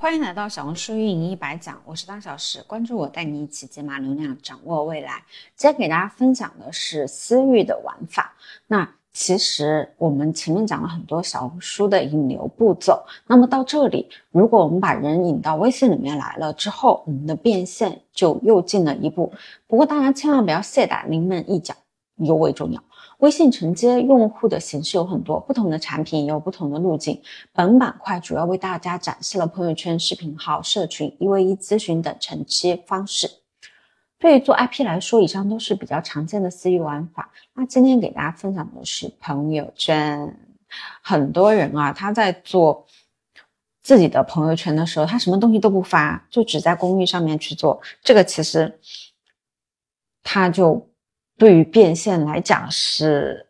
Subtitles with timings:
[0.00, 5.24] 欢迎来到小红书运营一百讲，我是大小时，关注我，带你一起解码流量，掌握未来。
[5.56, 8.32] 今天给大家分享的是私域的玩法。
[8.68, 19.32] 那其实我们前面讲了很多小红书的引流步骤，那么到这里，如果我们把人引到微信里面来了之后，我们的变现就又进了一步。
[19.66, 21.74] 不过大家千万不要懈怠，临门一脚
[22.18, 22.80] 尤为重要。
[23.18, 27.20] 微信承接用户的形式有很多，不同的产品也有不同的路径。
[27.52, 33.28] 本板块主要为大家展示了朋友圈、视频号、社群、一 v 一咨询等承接方式。
[34.20, 37.32] 对于做 IP 来说，以上都是比较常见的私域玩法。
[37.54, 40.36] 那今天给大家分享的是朋友圈。
[41.02, 42.86] 很多人啊，他在做
[43.82, 47.80] 自己的朋友圈的时候，他什么东西都不发，就只在公寓上面去做。
[48.02, 48.78] 这个其实
[50.22, 50.87] 他就。
[51.38, 53.46] 对于变现来讲是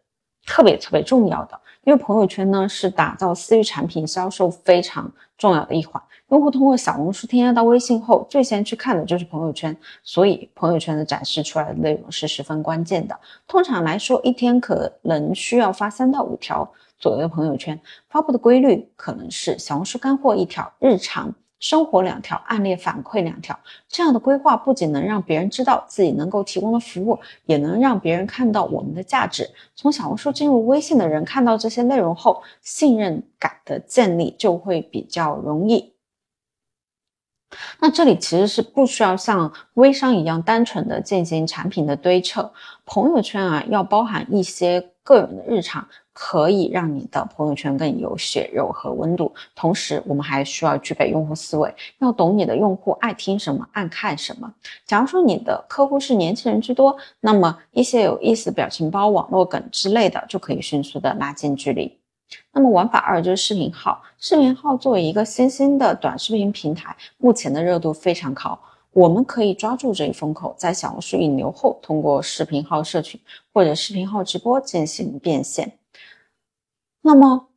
[0.47, 6.01] 特别特别重要的，因为朋友圈呢是打造私域产品销售非常重要的一环。
[6.28, 13.19] 用户通过小红书添加到微信后，最先去看的就是朋友圈，所以朋友圈的展示出来的内容是十分关键的。
[13.47, 17.80] 通常来说，一天可能需要发三到五条左右的朋友圈，
[18.11, 21.34] 发布的规律可能是小红书干货一条，日常。
[21.61, 29.51] 生活两条，案例反馈两条，这样的规划不仅能让别人知道自己能够提供的服务，也能让别人看到我们的价值。
[29.75, 35.95] 从小红书进入微信的人看到这些内容后，信任感的建立就会比较容易。
[37.81, 42.53] 那这里其实是不需要像微商一样单纯的进行产品的堆砌，
[42.84, 45.89] 朋友圈啊要包含一些个人的日常。
[46.20, 49.33] 可以让你的朋友圈更有血肉和温度。
[49.55, 54.52] 同时，我们还需要具备用户思维，要懂你的用户爱听什么、爱看什么。
[54.84, 61.96] 假如说你的客户是年轻人居多，那么一些有意思表情包、网络梗之类的，就可以迅速的拉近距离。
[62.52, 64.02] 那么玩法二就是视频号。
[64.19, 68.58] 视频号作为一个新兴的短视频平台，目前的热度非常高。
[68.92, 73.20] 我们可以抓住这一风口，在小红书引流后，通过视频号社群
[73.55, 75.77] 或者视频号直播进行变现。
[77.01, 77.48] 那么，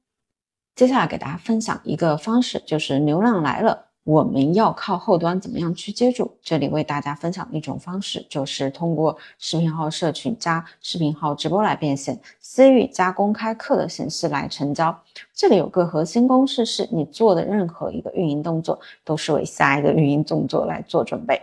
[0.76, 6.38] 接下来给大家分享一个方式，就是流量来了，我们要靠后端怎么样去接住？
[6.42, 14.98] 这里为大家分享一种方式，就是通过视频号社群加视频号直播来变现，私域加公开课的形式来成交。
[15.34, 21.42] 这里有个核心公式，是你做的任何一个运营动作，都是为下一个运营动作来做准备。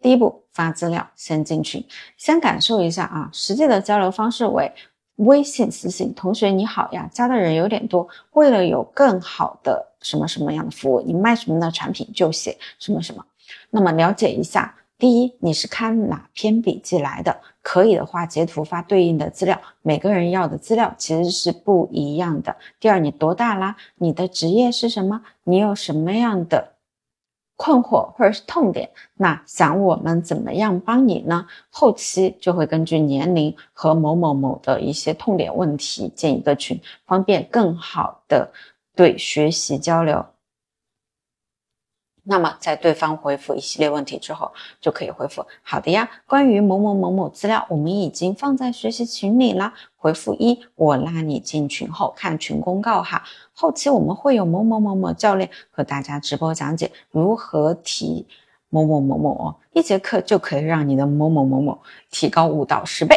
[0.00, 1.82] 第一步，发资料，先进群，
[2.18, 4.70] 先感受一下啊，实际的交流方式为。
[5.16, 8.06] 微信私信同学你好呀，加的人有点多。
[8.32, 13.24] 为了有更好的什么什么样的服务，你卖什么的产品就写什么什么。
[13.70, 17.34] 那么了解一下，第一，你是看哪篇笔记来的？
[17.62, 19.58] 可以的话，截图发对应的资料。
[19.82, 22.54] 每个人要的资料其实是不一样的。
[22.78, 23.76] 第二，你多大啦？
[23.96, 25.22] 你的职业是什么？
[25.44, 26.75] 你有什么样的？
[27.56, 31.46] 困惑或者是痛点，那想我们怎么样帮你呢？
[31.70, 38.52] 后期就会根据年龄和某某某的一些痛点问题建一个群，方便更好的
[38.94, 40.24] 对学习交流。
[42.28, 46.08] 那么在对方回复一系列问题之后，就可以回复好的呀。
[46.26, 49.72] 关于某某某某资料，我们已经放在学习群里啦。
[49.96, 53.22] 回复一，我拉你进群后看群公告哈。
[53.52, 58.26] 后期我们会有某某某某教练和大家直播讲解如何提
[58.70, 63.16] 某某某某哦，一节课就可以让你的某某某某提高五到十倍。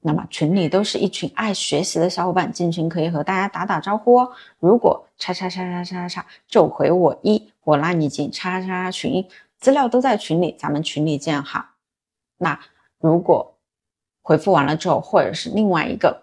[0.00, 4.30] 那么群里都是一群爱学习的小伙伴，进群可以和大家打打招呼哦。
[4.60, 11.74] 如果叉叉叉叉叉叉叉，就回我一，我拉你进叉叉群，资料都在群里，咱们群里见哈。
[12.38, 12.58] 那
[12.98, 13.58] 如果
[14.22, 16.22] 回复完了之后，或者是另外一个，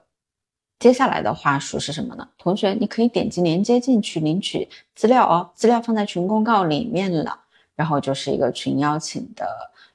[0.80, 2.28] 接下来的话术是什么呢？
[2.40, 7.42] 同学，你可以点击链接进去领取资料哦，资料放在群公告里面了，
[7.76, 9.48] 然后就是一个群邀请的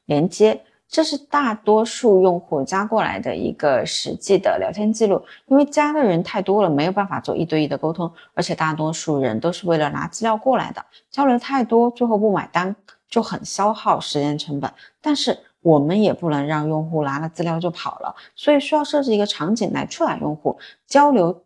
[0.04, 0.64] 连接。
[0.90, 12.74] 这是大多数用户加过来的一个实际的聊天记录，因为加的人太多了，没有办法做一对一的沟通，而且大多数人都是为了拿资料过来的，交流太多，最后不买单
[13.08, 14.68] 就很消耗时间成本。
[15.00, 20.58] 但是我们也不能让用户拿了资料就跑了，所以需要设置一个场景来触达用户
[20.88, 21.44] 交流。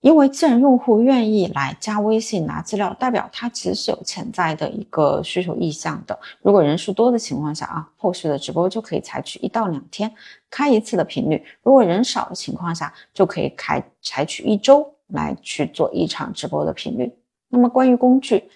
[0.00, 6.16] 因为既然用户愿意来加微信拿资料，代表他其实是有潜在的一个需求意向的。
[6.40, 10.12] 如果人数多的情况下啊，后续的直播就可以采取一到两天
[10.48, 17.12] 开一次的频率；如果人少的情况下，就可以开采取一周来去做一场直播的频率。
[17.48, 18.48] 那么关于工具，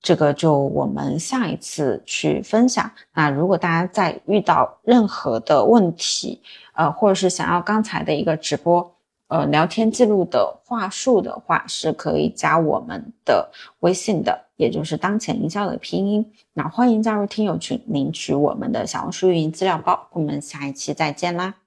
[0.00, 2.90] 这个就我们下一次去分享。
[3.14, 6.40] 那如果大家在遇到任何的问题，
[6.72, 8.90] 呃，或者是想要刚才的一个直播。
[9.32, 13.50] 呃聊天记录的话术的话，是可以加我们的
[13.80, 16.30] 微信的，也就是当前营销的拼音。
[16.52, 20.06] 那欢迎加入听友群，领取我们的小红书运营资料包。
[20.12, 21.61] 我们下一期再见啦！